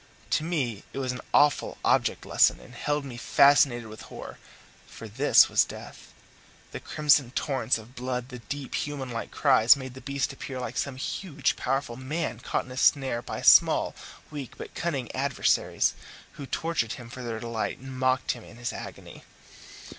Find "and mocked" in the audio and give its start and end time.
17.77-18.31